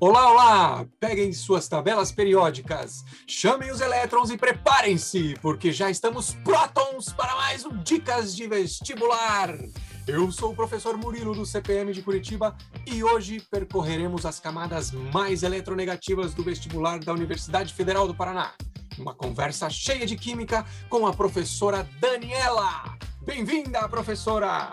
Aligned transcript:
Olá, 0.00 0.30
olá! 0.30 0.86
Peguem 1.00 1.32
suas 1.32 1.66
tabelas 1.66 2.12
periódicas, 2.12 3.04
chamem 3.26 3.72
os 3.72 3.80
elétrons 3.80 4.30
e 4.30 4.38
preparem-se, 4.38 5.34
porque 5.42 5.72
já 5.72 5.90
estamos 5.90 6.36
prótons 6.44 7.12
para 7.12 7.34
mais 7.34 7.64
um 7.64 7.82
Dicas 7.82 8.36
de 8.36 8.46
Vestibular! 8.46 9.58
Eu 10.06 10.30
sou 10.30 10.52
o 10.52 10.54
professor 10.54 10.96
Murilo 10.96 11.34
do 11.34 11.44
CPM 11.44 11.92
de 11.92 12.00
Curitiba 12.00 12.56
e 12.86 13.02
hoje 13.02 13.40
percorreremos 13.50 14.24
as 14.24 14.38
camadas 14.38 14.92
mais 14.92 15.42
eletronegativas 15.42 16.32
do 16.32 16.44
vestibular 16.44 17.00
da 17.00 17.12
Universidade 17.12 17.74
Federal 17.74 18.06
do 18.06 18.14
Paraná. 18.14 18.52
Uma 18.96 19.14
conversa 19.14 19.68
cheia 19.68 20.06
de 20.06 20.14
química 20.14 20.64
com 20.88 21.08
a 21.08 21.12
professora 21.12 21.88
Daniela. 21.98 22.96
Bem-vinda, 23.26 23.88
professora! 23.88 24.72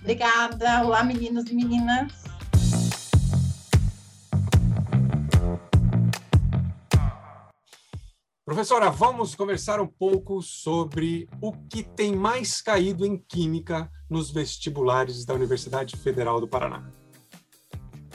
Obrigada! 0.00 0.82
Olá, 0.82 1.04
meninos 1.04 1.50
e 1.50 1.54
meninas! 1.54 2.31
Professora, 8.52 8.90
vamos 8.90 9.34
conversar 9.34 9.80
um 9.80 9.86
pouco 9.86 10.42
sobre 10.42 11.26
o 11.40 11.52
que 11.52 11.82
tem 11.82 12.14
mais 12.14 12.60
caído 12.60 13.06
em 13.06 13.16
química 13.16 13.90
nos 14.10 14.30
vestibulares 14.30 15.24
da 15.24 15.32
Universidade 15.32 15.96
Federal 15.96 16.38
do 16.38 16.46
Paraná. 16.46 16.86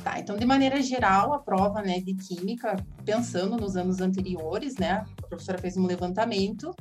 Tá, 0.04 0.20
então, 0.20 0.38
de 0.38 0.46
maneira 0.46 0.80
geral, 0.80 1.34
a 1.34 1.40
prova 1.40 1.82
né, 1.82 2.00
de 2.02 2.14
química, 2.14 2.76
pensando 3.04 3.58
nos 3.58 3.76
anos 3.76 4.00
anteriores, 4.00 4.76
né, 4.76 5.04
a 5.24 5.28
professora 5.28 5.58
fez 5.58 5.76
um 5.76 5.88
levantamento 5.88 6.72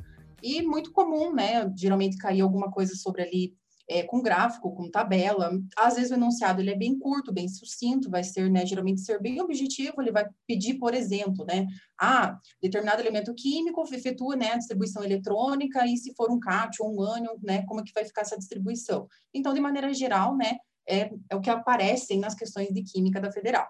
e 0.43 0.61
muito 0.61 0.91
comum, 0.91 1.33
né, 1.33 1.67
geralmente 1.75 2.15
caía 2.17 2.43
alguma 2.43 2.69
coisa 2.69 2.93
sobre 2.93 3.23
ali 3.23 3.55
é, 3.89 4.03
com 4.03 4.21
gráfico, 4.21 4.75
com 4.75 4.89
tabela. 4.89 5.51
Às 5.77 5.95
vezes 5.95 6.11
o 6.11 6.15
enunciado 6.15 6.61
ele 6.61 6.71
é 6.71 6.75
bem 6.75 6.97
curto, 6.97 7.33
bem 7.33 7.47
sucinto, 7.47 8.09
vai 8.09 8.23
ser, 8.23 8.49
né, 8.49 8.65
geralmente 8.65 9.01
ser 9.01 9.21
bem 9.21 9.41
objetivo, 9.41 10.01
ele 10.01 10.11
vai 10.11 10.27
pedir, 10.45 10.75
por 10.75 10.93
exemplo, 10.93 11.45
né, 11.45 11.65
ah, 11.99 12.37
determinado 12.61 13.01
elemento 13.01 13.33
químico 13.33 13.83
efetua, 13.93 14.35
né, 14.35 14.51
a 14.51 14.57
distribuição 14.57 15.03
eletrônica 15.03 15.85
e 15.87 15.97
se 15.97 16.13
for 16.15 16.29
um 16.29 16.39
cátion 16.39 16.85
ou 16.85 16.95
um 16.95 17.01
ânion, 17.01 17.35
né, 17.41 17.63
como 17.65 17.79
é 17.79 17.83
que 17.83 17.93
vai 17.93 18.03
ficar 18.03 18.21
essa 18.21 18.37
distribuição. 18.37 19.07
Então, 19.33 19.53
de 19.53 19.61
maneira 19.61 19.93
geral, 19.93 20.35
né, 20.35 20.57
é, 20.87 21.11
é 21.29 21.35
o 21.35 21.41
que 21.41 21.49
aparece 21.49 22.17
nas 22.17 22.35
questões 22.35 22.69
de 22.69 22.83
química 22.83 23.21
da 23.21 23.31
federal. 23.31 23.67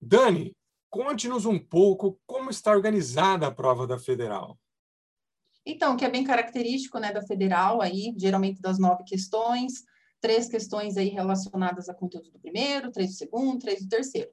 Dani, 0.00 0.52
conte-nos 0.88 1.44
um 1.44 1.58
pouco 1.58 2.18
como 2.26 2.50
está 2.50 2.70
organizada 2.70 3.46
a 3.46 3.50
prova 3.50 3.86
da 3.86 3.98
federal. 3.98 4.58
Então, 5.64 5.96
que 5.96 6.04
é 6.04 6.10
bem 6.10 6.24
característico 6.24 6.98
né, 6.98 7.12
da 7.12 7.22
federal, 7.22 7.80
aí, 7.80 8.14
geralmente 8.16 8.60
das 8.60 8.78
nove 8.78 9.04
questões, 9.04 9.84
três 10.20 10.48
questões 10.48 10.96
aí 10.96 11.08
relacionadas 11.08 11.88
a 11.88 11.94
conteúdo 11.94 12.30
do 12.30 12.38
primeiro, 12.38 12.90
três 12.90 13.10
do 13.10 13.16
segundo, 13.16 13.58
três 13.58 13.82
do 13.82 13.88
terceiro. 13.88 14.30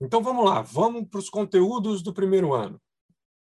Então 0.00 0.22
vamos 0.22 0.44
lá, 0.44 0.60
vamos 0.60 1.08
para 1.08 1.18
os 1.18 1.30
conteúdos 1.30 2.02
do 2.02 2.12
primeiro 2.12 2.52
ano. 2.52 2.80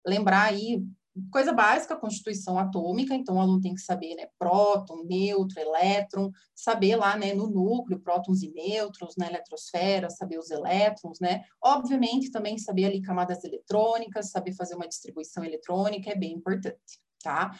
Lembrar 0.06 0.44
aí 0.44 0.82
coisa 1.30 1.52
básica, 1.52 1.96
constituição 1.96 2.58
atômica, 2.58 3.14
então 3.14 3.36
o 3.36 3.40
aluno 3.40 3.60
tem 3.60 3.74
que 3.74 3.80
saber, 3.80 4.14
né, 4.14 4.26
próton, 4.38 5.04
nêutron, 5.04 5.60
elétron, 5.60 6.30
saber 6.54 6.96
lá, 6.96 7.16
né, 7.16 7.34
no 7.34 7.48
núcleo, 7.48 8.00
prótons 8.00 8.42
e 8.42 8.50
nêutrons, 8.50 9.16
na 9.16 9.26
eletrosfera, 9.26 10.10
saber 10.10 10.38
os 10.38 10.50
elétrons, 10.50 11.18
né, 11.20 11.44
obviamente 11.62 12.30
também 12.30 12.58
saber 12.58 12.86
ali 12.86 13.00
camadas 13.00 13.44
eletrônicas, 13.44 14.30
saber 14.30 14.52
fazer 14.52 14.74
uma 14.74 14.88
distribuição 14.88 15.44
eletrônica 15.44 16.10
é 16.10 16.14
bem 16.14 16.32
importante. 16.32 17.00
Tá? 17.20 17.50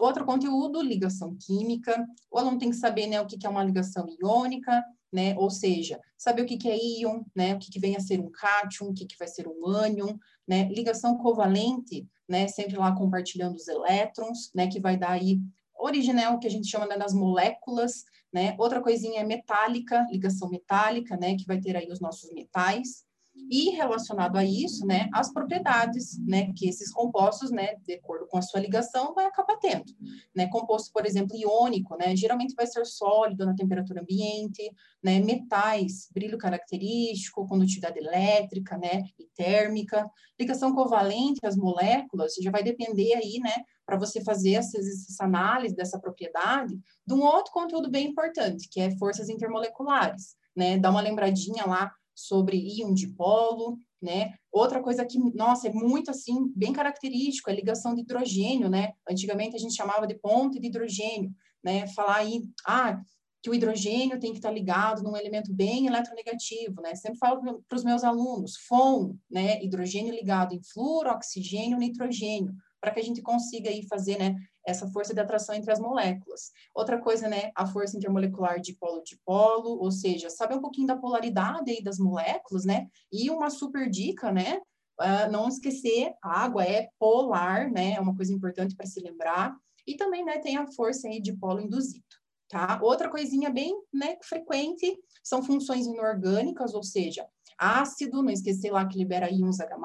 Outro 0.00 0.24
conteúdo, 0.24 0.82
ligação 0.82 1.36
química. 1.38 2.04
O 2.28 2.36
aluno 2.36 2.58
tem 2.58 2.70
que 2.70 2.76
saber 2.76 3.06
né, 3.06 3.20
o 3.20 3.26
que 3.26 3.46
é 3.46 3.48
uma 3.48 3.62
ligação 3.62 4.04
iônica, 4.20 4.82
né? 5.14 5.32
Ou 5.38 5.48
seja, 5.48 6.00
saber 6.18 6.42
o 6.42 6.44
que, 6.44 6.56
que 6.56 6.68
é 6.68 6.76
íon, 6.76 7.22
né? 7.34 7.54
O 7.54 7.58
que, 7.60 7.70
que 7.70 7.78
vem 7.78 7.94
a 7.94 8.00
ser 8.00 8.18
um 8.18 8.28
cátion, 8.28 8.88
o 8.88 8.92
que, 8.92 9.06
que 9.06 9.16
vai 9.16 9.28
ser 9.28 9.46
um 9.46 9.68
ânion, 9.68 10.16
né? 10.46 10.68
Ligação 10.70 11.16
covalente, 11.16 12.04
né? 12.28 12.48
Sempre 12.48 12.76
lá 12.76 12.94
compartilhando 12.94 13.56
os 13.56 13.68
elétrons, 13.68 14.50
né? 14.54 14.68
Que 14.68 14.80
vai 14.80 14.96
dar 14.96 15.12
aí 15.12 15.40
origem, 15.78 16.14
né? 16.14 16.36
Que 16.38 16.46
a 16.46 16.50
gente 16.50 16.68
chama 16.68 16.86
né, 16.86 16.96
das 16.96 17.12
moléculas, 17.12 18.04
né? 18.32 18.54
Outra 18.58 18.80
coisinha 18.80 19.20
é 19.20 19.24
metálica, 19.24 20.06
ligação 20.10 20.48
metálica, 20.48 21.16
né? 21.16 21.36
Que 21.36 21.46
vai 21.46 21.60
ter 21.60 21.76
aí 21.76 21.88
os 21.90 22.00
nossos 22.00 22.32
metais, 22.32 23.04
e 23.50 23.70
relacionado 23.70 24.36
a 24.36 24.44
isso, 24.44 24.86
né, 24.86 25.08
as 25.12 25.32
propriedades, 25.32 26.18
né, 26.26 26.52
que 26.56 26.68
esses 26.68 26.92
compostos, 26.92 27.50
né, 27.50 27.76
de 27.84 27.94
acordo 27.94 28.26
com 28.26 28.38
a 28.38 28.42
sua 28.42 28.60
ligação, 28.60 29.12
vai 29.14 29.26
acabar 29.26 29.56
tendo, 29.56 29.92
né, 30.34 30.46
composto, 30.48 30.92
por 30.92 31.04
exemplo, 31.04 31.36
iônico, 31.36 31.96
né, 31.96 32.16
geralmente 32.16 32.54
vai 32.54 32.66
ser 32.66 32.84
sólido 32.86 33.44
na 33.44 33.54
temperatura 33.54 34.00
ambiente, 34.00 34.62
né, 35.02 35.18
metais, 35.20 36.08
brilho 36.12 36.38
característico, 36.38 37.46
condutividade 37.46 37.98
elétrica, 37.98 38.78
né, 38.78 39.02
e 39.18 39.26
térmica, 39.34 40.08
ligação 40.38 40.74
covalente, 40.74 41.44
as 41.44 41.56
moléculas, 41.56 42.34
já 42.40 42.50
vai 42.50 42.62
depender 42.62 43.14
aí, 43.14 43.38
né, 43.40 43.64
para 43.84 43.98
você 43.98 44.22
fazer 44.22 44.54
essa, 44.54 44.78
essa 44.78 45.24
análise 45.24 45.74
dessa 45.74 45.98
propriedade, 45.98 46.78
de 47.06 47.14
um 47.14 47.22
outro 47.22 47.52
conteúdo 47.52 47.90
bem 47.90 48.08
importante, 48.08 48.68
que 48.70 48.80
é 48.80 48.96
forças 48.96 49.28
intermoleculares, 49.28 50.36
né, 50.56 50.78
dá 50.78 50.90
uma 50.90 51.02
lembradinha 51.02 51.66
lá 51.66 51.92
sobre 52.14 52.56
íon 52.56 52.92
dipolo, 52.94 53.78
né? 54.00 54.34
Outra 54.52 54.82
coisa 54.82 55.04
que, 55.04 55.18
nossa, 55.34 55.68
é 55.68 55.72
muito 55.72 56.10
assim, 56.10 56.52
bem 56.54 56.72
característico, 56.72 57.50
é 57.50 57.52
a 57.52 57.56
ligação 57.56 57.94
de 57.94 58.02
hidrogênio, 58.02 58.68
né? 58.68 58.92
Antigamente 59.08 59.56
a 59.56 59.58
gente 59.58 59.74
chamava 59.74 60.06
de 60.06 60.14
ponte 60.14 60.60
de 60.60 60.66
hidrogênio, 60.66 61.32
né? 61.62 61.86
Falar 61.88 62.16
aí, 62.16 62.42
ah, 62.66 63.00
que 63.42 63.50
o 63.50 63.54
hidrogênio 63.54 64.18
tem 64.18 64.30
que 64.30 64.38
estar 64.38 64.50
ligado 64.50 65.02
num 65.02 65.16
elemento 65.16 65.52
bem 65.52 65.86
eletronegativo, 65.86 66.80
né? 66.80 66.94
Sempre 66.94 67.18
falo 67.18 67.62
para 67.68 67.76
os 67.76 67.84
meus 67.84 68.02
alunos, 68.02 68.56
FON, 68.68 69.16
né? 69.30 69.62
Hidrogênio 69.62 70.14
ligado 70.14 70.54
em 70.54 70.62
flúor, 70.62 71.08
oxigênio, 71.08 71.76
nitrogênio, 71.76 72.54
para 72.80 72.90
que 72.90 73.00
a 73.00 73.02
gente 73.02 73.20
consiga 73.20 73.68
aí 73.68 73.86
fazer, 73.86 74.18
né? 74.18 74.34
Essa 74.66 74.88
força 74.88 75.14
de 75.14 75.20
atração 75.20 75.54
entre 75.54 75.70
as 75.72 75.78
moléculas. 75.78 76.50
Outra 76.74 76.98
coisa, 77.00 77.28
né, 77.28 77.50
a 77.54 77.66
força 77.66 77.96
intermolecular 77.96 78.60
de 78.60 78.74
polo-dipolo, 78.74 79.78
ou 79.80 79.90
seja, 79.90 80.30
saber 80.30 80.54
um 80.54 80.60
pouquinho 80.60 80.86
da 80.86 80.96
polaridade 80.96 81.70
aí 81.70 81.82
das 81.82 81.98
moléculas, 81.98 82.64
né, 82.64 82.88
e 83.12 83.30
uma 83.30 83.50
super 83.50 83.88
dica, 83.88 84.32
né, 84.32 84.60
uh, 85.00 85.30
não 85.30 85.48
esquecer, 85.48 86.14
a 86.22 86.44
água 86.44 86.64
é 86.64 86.88
polar, 86.98 87.70
né, 87.70 87.92
é 87.94 88.00
uma 88.00 88.16
coisa 88.16 88.32
importante 88.32 88.74
para 88.74 88.86
se 88.86 89.00
lembrar, 89.00 89.54
e 89.86 89.96
também, 89.96 90.24
né, 90.24 90.38
tem 90.38 90.56
a 90.56 90.66
força 90.72 91.08
aí 91.08 91.20
de 91.20 91.34
polo 91.34 91.60
induzido, 91.60 92.04
tá? 92.48 92.80
Outra 92.82 93.10
coisinha 93.10 93.50
bem, 93.50 93.78
né, 93.92 94.16
frequente 94.22 94.98
são 95.22 95.42
funções 95.42 95.86
inorgânicas, 95.86 96.72
ou 96.72 96.82
seja, 96.82 97.26
ácido, 97.58 98.22
não 98.22 98.30
esquecer 98.30 98.72
lá 98.72 98.86
que 98.86 98.98
libera 98.98 99.30
íons 99.30 99.60
H+, 99.60 99.76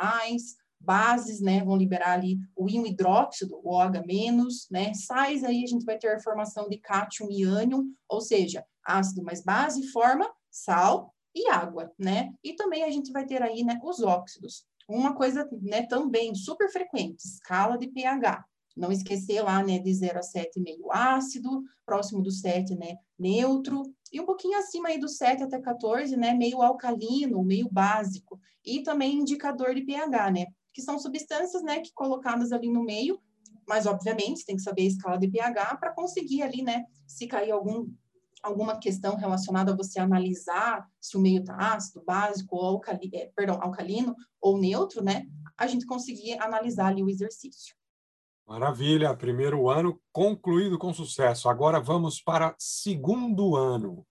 bases, 0.79 1.41
né, 1.41 1.63
vão 1.63 1.75
liberar 1.75 2.13
ali 2.13 2.39
o 2.55 2.69
íon 2.69 2.85
hidróxido, 2.85 3.59
o 3.63 3.75
OH-, 3.75 4.03
né, 4.71 4.93
sais 4.93 5.43
aí 5.43 5.63
a 5.63 5.67
gente 5.67 5.85
vai 5.85 5.97
ter 5.97 6.15
a 6.15 6.19
formação 6.19 6.69
de 6.69 6.77
cátion 6.77 7.27
e 7.29 7.43
ânion, 7.43 7.83
ou 8.07 8.21
seja, 8.21 8.63
ácido 8.85 9.23
mais 9.23 9.43
base 9.43 9.87
forma 9.89 10.29
sal 10.49 11.13
e 11.35 11.47
água, 11.49 11.91
né, 11.99 12.31
e 12.43 12.53
também 12.53 12.83
a 12.83 12.89
gente 12.89 13.11
vai 13.11 13.25
ter 13.25 13.41
aí, 13.41 13.63
né, 13.63 13.79
os 13.83 14.01
óxidos. 14.01 14.65
Uma 14.87 15.13
coisa, 15.13 15.47
né, 15.61 15.85
também 15.85 16.33
super 16.33 16.71
frequente, 16.71 17.19
escala 17.23 17.77
de 17.77 17.87
pH, 17.87 18.43
não 18.75 18.91
esquecer 18.91 19.41
lá, 19.41 19.61
né, 19.61 19.77
de 19.77 19.93
0 19.93 20.19
a 20.19 20.23
7 20.23 20.59
meio 20.59 20.91
ácido, 20.91 21.63
próximo 21.85 22.23
do 22.23 22.31
7, 22.31 22.75
né, 22.75 22.95
neutro, 23.17 23.83
e 24.11 24.19
um 24.19 24.25
pouquinho 24.25 24.57
acima 24.57 24.89
aí 24.89 24.99
do 24.99 25.07
7 25.07 25.43
até 25.43 25.59
14, 25.59 26.15
né, 26.17 26.33
meio 26.33 26.61
alcalino, 26.61 27.43
meio 27.43 27.69
básico, 27.69 28.39
e 28.65 28.81
também 28.81 29.19
indicador 29.19 29.75
de 29.75 29.81
pH, 29.81 30.31
né, 30.31 30.45
que 30.73 30.81
são 30.81 30.99
substâncias, 30.99 31.63
né, 31.63 31.79
que 31.79 31.91
colocadas 31.93 32.51
ali 32.51 32.69
no 32.69 32.83
meio, 32.83 33.19
mas 33.67 33.85
obviamente 33.85 34.45
tem 34.45 34.55
que 34.55 34.61
saber 34.61 34.83
a 34.83 34.85
escala 34.85 35.17
de 35.17 35.27
pH 35.27 35.77
para 35.77 35.93
conseguir 35.93 36.41
ali, 36.41 36.61
né, 36.61 36.85
se 37.07 37.27
cair 37.27 37.51
algum 37.51 37.87
alguma 38.41 38.79
questão 38.79 39.17
relacionada 39.17 39.73
a 39.73 39.75
você 39.75 39.99
analisar 39.99 40.87
se 40.99 41.17
o 41.17 41.19
meio 41.19 41.41
está 41.41 41.55
ácido, 41.55 42.01
básico, 42.05 42.55
ou 42.55 42.65
alcali, 42.65 43.09
é, 43.13 43.29
perdão, 43.35 43.59
alcalino 43.61 44.15
ou 44.41 44.57
neutro, 44.57 45.03
né, 45.03 45.25
a 45.57 45.67
gente 45.67 45.85
conseguir 45.85 46.41
analisar 46.41 46.87
ali 46.87 47.03
o 47.03 47.09
exercício. 47.09 47.75
Maravilha, 48.47 49.15
primeiro 49.15 49.69
ano 49.69 50.01
concluído 50.11 50.79
com 50.79 50.93
sucesso. 50.93 51.49
Agora 51.49 51.79
vamos 51.79 52.21
para 52.21 52.55
segundo 52.57 53.55
ano. 53.55 54.05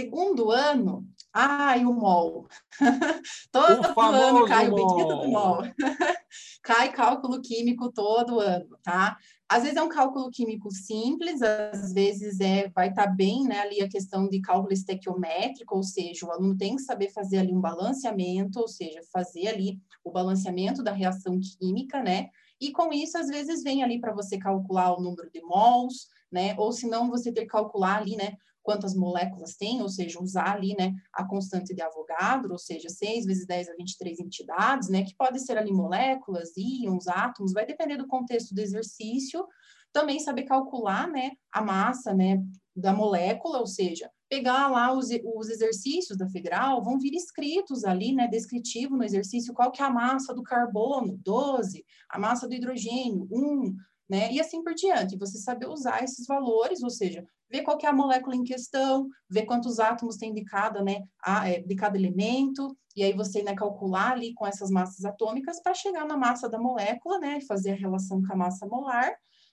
Segundo 0.00 0.50
ano, 0.50 1.06
ai, 1.30 1.84
o 1.84 1.92
MOL. 1.92 2.48
todo 3.52 4.00
ano 4.00 4.46
cai 4.46 4.70
o 4.70 4.74
bendito 4.74 5.08
do 5.08 5.28
MOL. 5.28 5.62
cai 6.64 6.90
cálculo 6.90 7.42
químico 7.42 7.92
todo 7.92 8.40
ano, 8.40 8.78
tá? 8.82 9.18
Às 9.46 9.64
vezes 9.64 9.76
é 9.76 9.82
um 9.82 9.90
cálculo 9.90 10.30
químico 10.30 10.70
simples, 10.70 11.42
às 11.42 11.92
vezes 11.92 12.40
é, 12.40 12.70
vai 12.70 12.88
estar 12.88 13.08
tá 13.08 13.12
bem 13.12 13.44
né, 13.44 13.60
ali 13.60 13.82
a 13.82 13.88
questão 13.90 14.26
de 14.26 14.40
cálculo 14.40 14.72
estequiométrico, 14.72 15.76
ou 15.76 15.82
seja, 15.82 16.24
o 16.24 16.30
aluno 16.30 16.56
tem 16.56 16.76
que 16.76 16.82
saber 16.82 17.10
fazer 17.10 17.38
ali 17.38 17.52
um 17.52 17.60
balanceamento, 17.60 18.58
ou 18.58 18.68
seja, 18.68 19.02
fazer 19.12 19.48
ali 19.48 19.78
o 20.02 20.10
balanceamento 20.10 20.82
da 20.82 20.92
reação 20.92 21.38
química, 21.38 22.02
né? 22.02 22.30
E 22.58 22.72
com 22.72 22.90
isso, 22.90 23.18
às 23.18 23.26
vezes, 23.26 23.62
vem 23.62 23.82
ali 23.82 24.00
para 24.00 24.14
você 24.14 24.38
calcular 24.38 24.96
o 24.96 25.02
número 25.02 25.30
de 25.30 25.42
mols, 25.42 26.08
né? 26.32 26.54
Ou 26.56 26.72
se 26.72 26.88
não, 26.88 27.10
você 27.10 27.30
ter 27.30 27.42
que 27.42 27.48
calcular 27.48 27.98
ali, 27.98 28.16
né? 28.16 28.36
Quantas 28.62 28.94
moléculas 28.94 29.56
tem, 29.56 29.82
ou 29.82 29.88
seja, 29.88 30.20
usar 30.20 30.54
ali, 30.54 30.74
né, 30.78 30.94
a 31.12 31.24
constante 31.24 31.74
de 31.74 31.82
Avogadro, 31.82 32.52
ou 32.52 32.58
seja, 32.58 32.88
6 32.88 33.24
vezes 33.24 33.46
10 33.46 33.68
a 33.68 33.74
23 33.74 34.20
entidades, 34.20 34.88
né, 34.88 35.02
que 35.02 35.14
pode 35.16 35.40
ser 35.40 35.56
ali 35.56 35.72
moléculas, 35.72 36.50
íons, 36.56 37.08
átomos, 37.08 37.52
vai 37.52 37.66
depender 37.66 37.96
do 37.96 38.06
contexto 38.06 38.54
do 38.54 38.60
exercício, 38.60 39.46
também 39.92 40.20
saber 40.20 40.44
calcular, 40.44 41.08
né, 41.08 41.32
a 41.52 41.62
massa, 41.62 42.14
né, 42.14 42.42
da 42.74 42.92
molécula, 42.92 43.58
ou 43.58 43.66
seja, 43.66 44.10
pegar 44.28 44.68
lá 44.68 44.92
os, 44.92 45.08
os 45.34 45.48
exercícios 45.50 46.16
da 46.16 46.28
federal, 46.28 46.82
vão 46.82 46.98
vir 46.98 47.14
escritos 47.14 47.84
ali, 47.84 48.12
né, 48.12 48.28
descritivo 48.28 48.96
no 48.96 49.04
exercício, 49.04 49.52
qual 49.52 49.72
que 49.72 49.82
é 49.82 49.84
a 49.84 49.90
massa 49.90 50.32
do 50.32 50.42
carbono, 50.42 51.18
12, 51.24 51.84
a 52.08 52.18
massa 52.18 52.46
do 52.46 52.54
hidrogênio, 52.54 53.26
1, 53.30 53.74
né, 54.08 54.32
e 54.32 54.40
assim 54.40 54.62
por 54.62 54.74
diante. 54.74 55.18
Você 55.18 55.38
saber 55.38 55.66
usar 55.66 56.04
esses 56.04 56.26
valores, 56.26 56.82
ou 56.82 56.90
seja, 56.90 57.26
ver 57.50 57.62
qual 57.62 57.78
é 57.82 57.86
a 57.86 57.92
molécula 57.92 58.36
em 58.36 58.44
questão, 58.44 59.08
ver 59.28 59.44
quantos 59.44 59.80
átomos 59.80 60.16
tem 60.16 60.32
de 60.32 60.44
cada, 60.44 60.82
né, 60.82 61.02
é, 61.44 61.60
de 61.60 61.74
cada 61.74 61.98
elemento, 61.98 62.76
e 62.96 63.02
aí 63.02 63.12
você, 63.12 63.42
né, 63.42 63.54
calcular 63.54 64.12
ali 64.12 64.32
com 64.34 64.46
essas 64.46 64.70
massas 64.70 65.04
atômicas 65.04 65.60
para 65.62 65.74
chegar 65.74 66.06
na 66.06 66.16
massa 66.16 66.48
da 66.48 66.58
molécula, 66.58 67.18
né, 67.18 67.38
e 67.38 67.46
fazer 67.46 67.72
a 67.72 67.76
relação 67.76 68.22
com 68.22 68.32
a 68.32 68.36
massa 68.36 68.66
molar, 68.66 69.12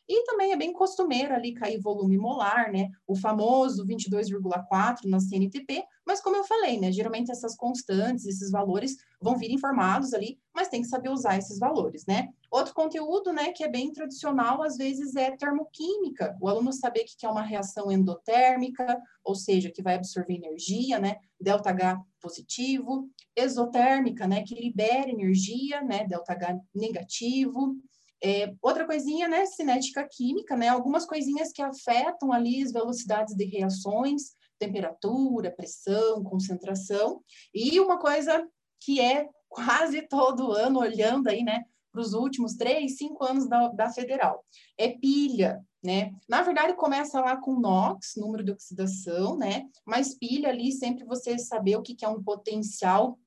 e 0.09 0.23
também 0.23 0.53
é 0.53 0.55
bem 0.55 0.71
costumeiro 0.71 1.33
ali 1.33 1.53
cair 1.53 1.81
volume 1.81 2.17
molar, 2.17 2.71
né? 2.71 2.89
O 3.05 3.13
famoso 3.13 3.85
22,4 3.85 5.05
na 5.05 5.19
CNTP, 5.19 5.83
mas 6.05 6.21
como 6.21 6.37
eu 6.37 6.45
falei, 6.45 6.79
né? 6.79 6.91
Geralmente 6.93 7.29
essas 7.29 7.57
constantes, 7.57 8.25
esses 8.25 8.49
valores 8.49 8.95
vão 9.21 9.37
vir 9.37 9.51
informados 9.51 10.13
ali, 10.13 10.39
mas 10.55 10.69
tem 10.69 10.81
que 10.81 10.87
saber 10.87 11.09
usar 11.09 11.37
esses 11.37 11.59
valores, 11.59 12.05
né? 12.05 12.29
Outro 12.49 12.73
conteúdo, 12.73 13.33
né, 13.33 13.51
que 13.51 13.63
é 13.63 13.67
bem 13.67 13.91
tradicional, 13.91 14.63
às 14.63 14.77
vezes 14.77 15.15
é 15.15 15.35
termoquímica. 15.35 16.37
O 16.41 16.47
aluno 16.47 16.71
saber 16.71 17.03
que 17.03 17.25
é 17.25 17.29
uma 17.29 17.41
reação 17.41 17.91
endotérmica, 17.91 19.01
ou 19.23 19.35
seja, 19.35 19.69
que 19.69 19.81
vai 19.81 19.95
absorver 19.95 20.35
energia, 20.35 20.97
né? 20.97 21.17
Delta 21.39 21.69
H 21.69 22.01
positivo, 22.21 23.09
exotérmica, 23.35 24.27
né, 24.27 24.43
que 24.43 24.55
libera 24.55 25.09
energia, 25.09 25.81
né? 25.81 26.05
Delta 26.07 26.33
H 26.33 26.59
negativo. 26.73 27.75
É, 28.23 28.53
outra 28.61 28.85
coisinha, 28.85 29.27
né, 29.27 29.45
cinética 29.45 30.07
química, 30.09 30.55
né, 30.55 30.69
algumas 30.69 31.05
coisinhas 31.05 31.51
que 31.51 31.61
afetam 31.61 32.31
ali 32.31 32.63
as 32.63 32.71
velocidades 32.71 33.35
de 33.35 33.45
reações, 33.45 34.31
temperatura, 34.57 35.51
pressão, 35.51 36.23
concentração, 36.23 37.21
e 37.53 37.79
uma 37.79 37.99
coisa 37.99 38.47
que 38.79 38.99
é 38.99 39.29
quase 39.47 40.01
todo 40.01 40.51
ano 40.51 40.79
olhando 40.79 41.27
aí, 41.27 41.43
né, 41.43 41.63
para 41.97 42.01
os 42.03 42.13
últimos 42.13 42.53
três, 42.53 42.95
cinco 42.95 43.23
anos 43.23 43.49
da, 43.49 43.69
da 43.69 43.89
federal, 43.89 44.45
é 44.77 44.89
pilha, 44.89 45.65
né? 45.83 46.11
Na 46.29 46.43
verdade, 46.43 46.75
começa 46.75 47.19
lá 47.19 47.35
com 47.37 47.59
NOx, 47.59 48.13
número 48.17 48.43
de 48.43 48.51
oxidação, 48.51 49.35
né? 49.35 49.65
Mas 49.83 50.13
pilha 50.13 50.49
ali, 50.49 50.71
sempre 50.71 51.03
você 51.03 51.39
saber 51.39 51.75
o 51.75 51.81
que, 51.81 51.95
que 51.95 52.05
é 52.05 52.07
um 52.07 52.21
potencial 52.21 53.17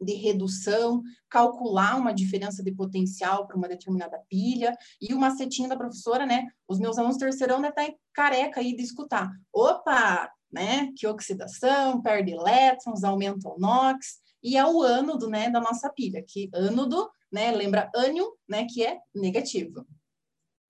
de 0.00 0.14
redução, 0.14 1.02
calcular 1.28 1.96
uma 1.96 2.12
diferença 2.12 2.62
de 2.62 2.72
potencial 2.72 3.46
para 3.46 3.56
uma 3.56 3.68
determinada 3.68 4.18
pilha, 4.30 4.74
e 4.98 5.12
o 5.12 5.18
macetinho 5.18 5.68
da 5.68 5.76
professora, 5.76 6.24
né? 6.24 6.46
Os 6.66 6.78
meus 6.78 6.96
alunos 6.96 7.18
terceirão 7.18 7.60
né, 7.60 7.70
tá 7.70 7.82
careca 8.14 8.60
aí 8.60 8.74
de 8.74 8.82
escutar. 8.82 9.30
Opa, 9.52 10.30
né? 10.50 10.90
Que 10.96 11.06
oxidação, 11.06 12.00
perde 12.00 12.32
elétrons, 12.32 13.04
aumenta 13.04 13.46
o 13.46 13.58
NOx, 13.58 14.20
e 14.42 14.56
é 14.56 14.64
o 14.64 14.82
ânodo, 14.82 15.28
né, 15.28 15.50
da 15.50 15.60
nossa 15.60 15.90
pilha, 15.90 16.22
que 16.26 16.50
ânodo, 16.54 17.10
né, 17.32 17.50
lembra 17.50 17.90
ânion, 17.94 18.30
né, 18.48 18.66
que 18.68 18.84
é 18.84 18.98
negativo. 19.14 19.86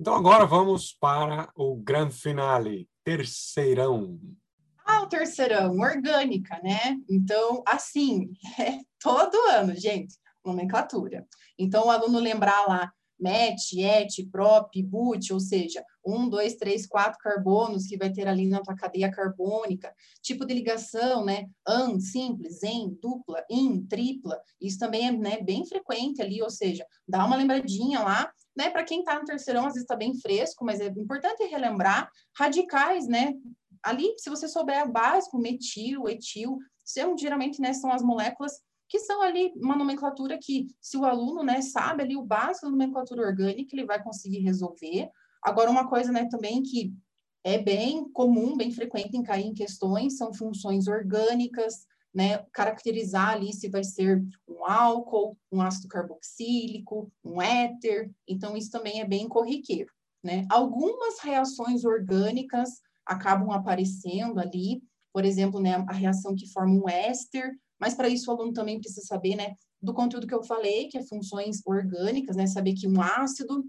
Então 0.00 0.14
agora 0.14 0.44
vamos 0.44 0.92
para 0.92 1.50
o 1.54 1.76
grande 1.76 2.14
finale, 2.14 2.88
terceirão. 3.04 4.20
Ah, 4.84 5.02
o 5.02 5.08
terceirão, 5.08 5.78
orgânica, 5.78 6.60
né? 6.62 6.96
Então, 7.10 7.62
assim, 7.66 8.30
é 8.60 8.80
todo 9.00 9.36
ano, 9.50 9.74
gente, 9.74 10.14
nomenclatura. 10.44 11.26
Então, 11.58 11.86
o 11.86 11.90
aluno 11.90 12.20
lembrar 12.20 12.66
lá 12.68 12.92
MET, 13.18 13.80
ET, 13.80 14.30
PROP, 14.30 14.82
BUT, 14.82 15.32
ou 15.32 15.40
seja, 15.40 15.82
um, 16.06 16.28
dois, 16.28 16.54
três, 16.54 16.86
quatro 16.86 17.18
carbonos 17.18 17.86
que 17.86 17.96
vai 17.96 18.10
ter 18.10 18.28
ali 18.28 18.46
na 18.46 18.62
tua 18.62 18.76
cadeia 18.76 19.10
carbônica, 19.10 19.92
tipo 20.22 20.46
de 20.46 20.54
ligação, 20.54 21.24
né? 21.24 21.46
AN, 21.66 21.98
simples, 21.98 22.62
EN, 22.62 22.96
dupla, 23.02 23.44
IN, 23.50 23.84
tripla, 23.86 24.40
isso 24.60 24.78
também 24.78 25.08
é 25.08 25.12
né, 25.12 25.42
bem 25.42 25.66
frequente 25.66 26.22
ali, 26.22 26.42
ou 26.42 26.50
seja, 26.50 26.86
dá 27.08 27.24
uma 27.24 27.36
lembradinha 27.36 28.00
lá, 28.00 28.30
né? 28.56 28.70
Para 28.70 28.84
quem 28.84 29.00
está 29.00 29.18
no 29.18 29.24
terceirão, 29.24 29.66
às 29.66 29.74
vezes 29.74 29.82
está 29.82 29.96
bem 29.96 30.14
fresco, 30.18 30.64
mas 30.64 30.80
é 30.80 30.86
importante 30.86 31.44
relembrar 31.44 32.10
radicais, 32.38 33.08
né? 33.08 33.34
ali, 33.86 34.14
se 34.18 34.28
você 34.28 34.48
souber 34.48 34.84
o 34.84 34.90
básico, 34.90 35.38
metil, 35.38 36.08
etil, 36.08 36.58
são, 36.84 37.16
geralmente, 37.16 37.60
né, 37.60 37.72
são 37.72 37.92
as 37.92 38.02
moléculas 38.02 38.52
que 38.88 38.98
são 39.00 39.22
ali 39.22 39.52
uma 39.56 39.76
nomenclatura 39.76 40.38
que, 40.40 40.66
se 40.80 40.96
o 40.96 41.04
aluno, 41.04 41.42
né, 41.42 41.60
sabe 41.60 42.02
ali 42.02 42.16
o 42.16 42.22
básico 42.22 42.66
da 42.66 42.72
nomenclatura 42.72 43.22
orgânica, 43.22 43.74
ele 43.74 43.84
vai 43.84 44.02
conseguir 44.02 44.40
resolver. 44.40 45.08
Agora, 45.46 45.70
uma 45.70 45.88
coisa, 45.88 46.10
né, 46.10 46.26
também 46.28 46.60
que 46.60 46.92
é 47.44 47.56
bem 47.56 48.10
comum, 48.10 48.56
bem 48.56 48.72
frequente 48.72 49.16
em 49.16 49.22
cair 49.22 49.46
em 49.46 49.54
questões, 49.54 50.16
são 50.16 50.34
funções 50.34 50.88
orgânicas, 50.88 51.86
né, 52.12 52.38
caracterizar 52.52 53.28
ali 53.34 53.52
se 53.52 53.68
vai 53.68 53.84
ser 53.84 54.20
um 54.48 54.64
álcool, 54.66 55.38
um 55.52 55.62
ácido 55.62 55.86
carboxílico, 55.86 57.12
um 57.24 57.40
éter, 57.40 58.10
então 58.26 58.56
isso 58.56 58.72
também 58.72 59.00
é 59.00 59.06
bem 59.06 59.28
corriqueiro, 59.28 59.92
né? 60.24 60.44
Algumas 60.50 61.20
reações 61.20 61.84
orgânicas 61.84 62.80
acabam 63.06 63.52
aparecendo 63.52 64.40
ali, 64.40 64.82
por 65.12 65.24
exemplo, 65.24 65.60
né, 65.60 65.76
a 65.88 65.92
reação 65.92 66.34
que 66.34 66.50
forma 66.50 66.74
um 66.74 66.88
éster, 66.88 67.52
mas 67.80 67.94
para 67.94 68.08
isso 68.08 68.28
o 68.28 68.34
aluno 68.34 68.52
também 68.52 68.80
precisa 68.80 69.06
saber, 69.06 69.36
né, 69.36 69.54
do 69.80 69.94
conteúdo 69.94 70.26
que 70.26 70.34
eu 70.34 70.42
falei, 70.42 70.88
que 70.88 70.98
é 70.98 71.04
funções 71.06 71.60
orgânicas, 71.64 72.34
né, 72.34 72.48
saber 72.48 72.74
que 72.74 72.88
um 72.88 73.00
ácido 73.00 73.64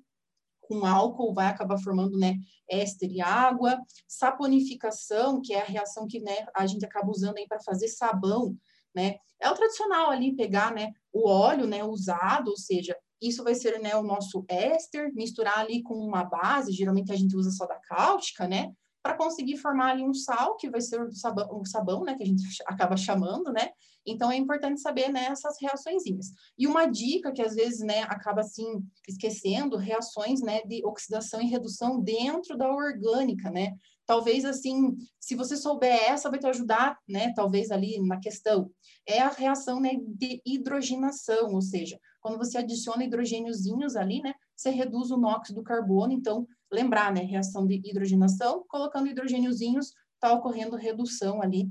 com 0.67 0.85
álcool 0.85 1.33
vai 1.33 1.47
acabar 1.47 1.77
formando, 1.79 2.17
né, 2.17 2.35
éster 2.69 3.09
e 3.11 3.21
água, 3.21 3.77
saponificação, 4.07 5.41
que 5.41 5.53
é 5.53 5.61
a 5.61 5.65
reação 5.65 6.07
que, 6.07 6.19
né, 6.19 6.45
a 6.55 6.65
gente 6.65 6.85
acaba 6.85 7.09
usando 7.09 7.35
para 7.47 7.59
fazer 7.61 7.87
sabão, 7.87 8.55
né, 8.95 9.15
é 9.39 9.49
o 9.49 9.53
tradicional 9.53 10.09
ali 10.09 10.35
pegar, 10.35 10.73
né, 10.73 10.91
o 11.13 11.27
óleo, 11.29 11.67
né, 11.67 11.83
usado, 11.83 12.49
ou 12.49 12.57
seja, 12.57 12.95
isso 13.21 13.43
vai 13.43 13.55
ser, 13.55 13.79
né, 13.79 13.95
o 13.95 14.03
nosso 14.03 14.45
éster, 14.47 15.11
misturar 15.13 15.59
ali 15.59 15.81
com 15.81 15.95
uma 15.95 16.23
base, 16.23 16.71
geralmente 16.71 17.11
a 17.11 17.15
gente 17.15 17.35
usa 17.35 17.51
soda 17.51 17.79
cáustica, 17.87 18.47
né, 18.47 18.71
para 19.07 19.15
conseguir 19.15 19.55
formar 19.55 19.91
ali 19.91 20.03
um 20.03 20.13
sal, 20.13 20.57
que 20.57 20.69
vai 20.69 20.81
ser 20.81 21.01
o 21.01 21.13
sabão, 21.13 21.47
o 21.49 21.65
sabão, 21.65 22.03
né, 22.03 22.15
que 22.15 22.23
a 22.23 22.25
gente 22.25 22.43
acaba 22.67 22.97
chamando, 22.97 23.53
né? 23.53 23.69
Então, 24.05 24.29
é 24.29 24.35
importante 24.35 24.81
saber, 24.81 25.09
né, 25.09 25.27
essas 25.27 25.55
reaçõezinhas. 25.61 26.27
E 26.57 26.67
uma 26.67 26.85
dica 26.85 27.31
que, 27.31 27.41
às 27.41 27.55
vezes, 27.55 27.79
né, 27.79 28.01
acaba, 28.03 28.41
assim, 28.41 28.83
esquecendo, 29.07 29.77
reações, 29.77 30.41
né, 30.41 30.61
de 30.63 30.85
oxidação 30.85 31.41
e 31.41 31.47
redução 31.47 32.01
dentro 32.01 32.57
da 32.57 32.69
orgânica, 32.69 33.49
né? 33.49 33.75
Talvez, 34.05 34.43
assim, 34.43 34.97
se 35.19 35.35
você 35.35 35.55
souber 35.55 35.93
essa, 35.93 36.29
vai 36.29 36.39
te 36.39 36.47
ajudar, 36.47 36.97
né, 37.07 37.33
talvez 37.33 37.71
ali 37.71 38.01
na 38.01 38.19
questão. 38.19 38.69
É 39.05 39.19
a 39.19 39.29
reação, 39.29 39.79
né, 39.79 39.91
de 40.01 40.41
hidrogenação, 40.45 41.53
ou 41.53 41.61
seja, 41.61 41.97
quando 42.21 42.37
você 42.37 42.57
adiciona 42.57 43.05
hidrogêniozinhos 43.05 43.95
ali, 43.95 44.21
né, 44.21 44.33
você 44.55 44.69
reduz 44.69 45.11
o 45.11 45.17
NOx 45.17 45.51
do 45.51 45.63
carbono, 45.63 46.11
então, 46.11 46.45
lembrar, 46.71 47.13
né, 47.13 47.21
reação 47.21 47.65
de 47.65 47.75
hidrogenação, 47.75 48.63
colocando 48.67 49.07
hidrogêniozinhos, 49.07 49.93
está 50.13 50.33
ocorrendo 50.33 50.75
redução 50.75 51.41
ali 51.41 51.69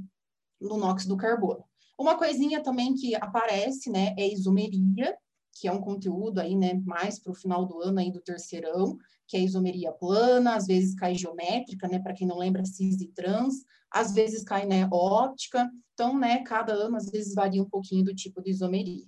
no 0.60 0.76
NOx 0.76 1.06
do 1.06 1.16
carbono. 1.16 1.64
Uma 1.98 2.16
coisinha 2.16 2.62
também 2.62 2.94
que 2.94 3.14
aparece, 3.14 3.90
né, 3.90 4.14
é 4.18 4.30
isomeria, 4.30 5.16
que 5.58 5.66
é 5.66 5.72
um 5.72 5.80
conteúdo 5.80 6.38
aí, 6.38 6.54
né, 6.54 6.74
mais 6.84 7.18
para 7.18 7.32
o 7.32 7.34
final 7.34 7.64
do 7.64 7.80
ano 7.80 7.98
aí 7.98 8.10
do 8.10 8.20
terceirão, 8.20 8.96
que 9.26 9.36
é 9.36 9.40
isomeria 9.40 9.92
plana, 9.92 10.54
às 10.54 10.66
vezes 10.66 10.94
cai 10.94 11.14
geométrica, 11.14 11.88
né, 11.88 11.98
para 11.98 12.12
quem 12.12 12.26
não 12.26 12.38
lembra, 12.38 12.64
cis 12.64 13.00
e 13.00 13.08
trans, 13.08 13.54
às 13.90 14.12
vezes 14.12 14.44
cai, 14.44 14.66
né, 14.66 14.86
óptica, 14.92 15.70
então, 15.94 16.18
né, 16.18 16.42
cada 16.42 16.74
ano 16.74 16.96
às 16.96 17.10
vezes 17.10 17.34
varia 17.34 17.62
um 17.62 17.68
pouquinho 17.68 18.04
do 18.04 18.14
tipo 18.14 18.42
de 18.42 18.50
isomeria. 18.50 19.06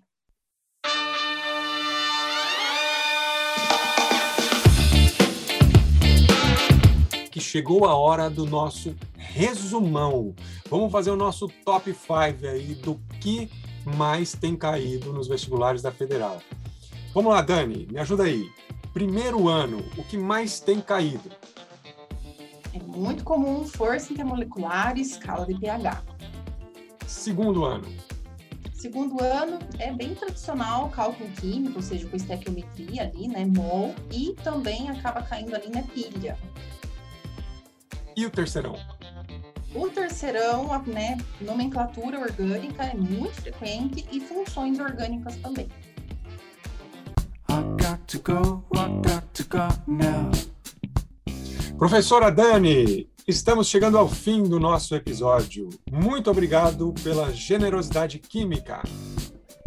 Que 7.39 7.45
chegou 7.45 7.85
a 7.85 7.95
hora 7.95 8.29
do 8.29 8.45
nosso 8.45 8.97
resumão. 9.17 10.35
Vamos 10.69 10.91
fazer 10.91 11.13
o 11.13 11.17
nosso 11.17 11.49
top 11.65 11.95
5 11.95 12.47
aí 12.47 12.75
do 12.75 13.01
que 13.21 13.49
mais 13.85 14.33
tem 14.33 14.57
caído 14.57 15.13
nos 15.13 15.29
vestibulares 15.29 15.81
da 15.81 15.93
Federal. 15.93 16.43
Vamos 17.15 17.33
lá, 17.33 17.41
Dani, 17.41 17.87
me 17.91 17.99
ajuda 18.01 18.25
aí. 18.25 18.51
Primeiro 18.93 19.49
ano, 19.49 19.85
o 19.97 20.03
que 20.03 20.19
mais 20.19 20.59
tem 20.59 20.81
caído? 20.81 21.31
É 22.75 22.81
muito 22.81 23.23
comum 23.23 23.65
força 23.65 24.13
intermolecular 24.13 24.99
e 24.99 25.03
escala 25.03 25.47
de 25.47 25.55
pH. 25.55 26.03
Segundo 27.07 27.65
ano. 27.65 27.87
Segundo 28.73 29.23
ano 29.23 29.61
é 29.79 29.93
bem 29.93 30.15
tradicional 30.15 30.89
cálculo 30.91 31.31
químico, 31.41 31.77
ou 31.77 31.83
seja, 31.83 32.07
com 32.09 32.17
estequiometria 32.17 33.05
ali, 33.05 33.29
né, 33.29 33.45
mol, 33.45 33.95
e 34.11 34.35
também 34.43 34.91
acaba 34.91 35.23
caindo 35.23 35.55
ali 35.55 35.69
na 35.71 35.83
pilha. 35.83 36.37
E 38.19 38.27
o 38.27 38.31
terceirão? 38.31 38.75
O 39.73 39.89
terceirão, 39.91 40.73
a 40.73 40.81
né, 40.81 41.17
nomenclatura 41.41 42.19
orgânica 42.19 42.83
é 42.83 42.93
muito 42.93 43.41
frequente 43.43 44.05
e 44.11 44.19
funções 44.19 44.81
orgânicas 44.81 45.37
também. 45.37 45.69
Professora 51.79 52.33
Dani, 52.33 53.09
estamos 53.25 53.69
chegando 53.69 53.97
ao 53.97 54.09
fim 54.09 54.43
do 54.43 54.59
nosso 54.59 54.97
episódio. 54.97 55.69
Muito 55.89 56.29
obrigado 56.29 56.93
pela 57.05 57.33
generosidade 57.33 58.19
química. 58.19 58.83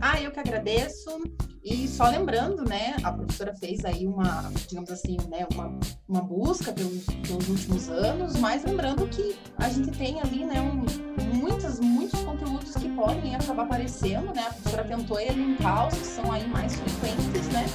Ah, 0.02 0.22
eu 0.22 0.30
que 0.30 0.42
agradeço. 0.42 1.22
E 1.64 1.88
só 1.88 2.10
lembrando, 2.10 2.64
né, 2.66 2.96
a 3.04 3.12
professora 3.12 3.54
fez 3.54 3.86
aí 3.86 4.08
uma, 4.08 4.52
digamos 4.68 4.90
assim, 4.90 5.18
né, 5.30 5.46
uma, 5.54 5.78
uma 6.10 6.22
busca 6.22 6.74
pelos, 6.74 7.06
pelos 7.06 7.48
últimos 7.48 7.88
anos, 7.88 8.36
mas 8.38 8.64
lembrando 8.64 9.08
que 9.08 9.36
a 9.58 9.70
gente 9.70 9.92
tem 9.92 10.20
ali, 10.22 10.44
né, 10.44 10.60
um, 10.60 11.36
muitas, 11.36 11.80
muitos 11.80 12.20
conteúdos 12.22 12.74
que 12.74 12.90
podem 12.90 13.36
acabar 13.36 13.64
aparecendo, 13.64 14.34
né, 14.34 14.42
a 14.42 14.54
professora 14.54 14.84
tentou 14.86 15.20
elencar 15.20 15.88
os 15.88 15.94
que 15.94 16.08
são 16.08 16.32
aí 16.32 16.48
mais 16.48 16.74
frequentes, 16.76 17.48
né, 17.50 17.66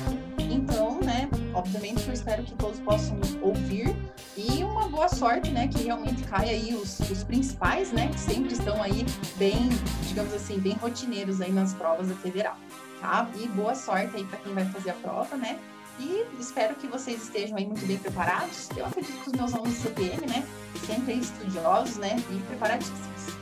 então, 0.51 1.01
né, 1.01 1.29
obviamente 1.55 2.07
eu 2.09 2.13
espero 2.13 2.43
que 2.43 2.55
todos 2.55 2.81
possam 2.81 3.19
ouvir. 3.43 3.97
E 4.37 4.65
boa 4.97 5.09
sorte, 5.11 5.51
né, 5.51 5.69
que 5.69 5.85
realmente 5.85 6.23
caia 6.25 6.53
aí 6.53 6.75
os, 6.75 6.99
os 7.11 7.23
principais, 7.23 7.93
né, 7.93 8.09
que 8.09 8.19
sempre 8.19 8.55
estão 8.55 8.83
aí 8.83 9.05
bem, 9.37 9.69
digamos 10.09 10.33
assim, 10.33 10.59
bem 10.59 10.73
rotineiros 10.73 11.41
aí 11.43 11.53
nas 11.53 11.75
provas 11.75 12.09
da 12.09 12.15
federal 12.17 12.57
tá? 13.01 13.29
E 13.37 13.47
boa 13.49 13.75
sorte 13.75 14.17
aí 14.17 14.25
para 14.25 14.39
quem 14.39 14.55
vai 14.55 14.65
fazer 14.67 14.91
a 14.91 14.95
prova, 14.95 15.37
né? 15.37 15.59
E 15.99 16.25
espero 16.39 16.75
que 16.75 16.87
vocês 16.87 17.23
estejam 17.23 17.57
aí 17.57 17.67
muito 17.67 17.87
bem 17.87 17.97
preparados. 17.99 18.69
Eu 18.77 18.85
acredito 18.85 19.17
que 19.23 19.31
os 19.31 19.33
meus 19.33 19.55
alunos 19.55 19.75
de 19.75 19.81
CPM, 19.81 20.27
né, 20.27 20.47
sempre 20.87 21.15
estudiosos, 21.15 21.97
né, 21.97 22.17
e 22.31 22.39
preparadíssimos. 22.41 23.37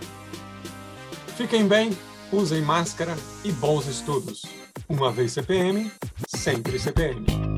Fiquem 1.37 1.67
bem, 1.67 1.97
usem 2.33 2.63
máscara 2.63 3.17
e 3.43 3.51
bons 3.53 3.87
estudos. 3.87 4.43
Uma 4.89 5.11
vez 5.11 5.33
CPM, 5.33 5.91
sempre 6.29 6.79
CPM. 6.79 7.54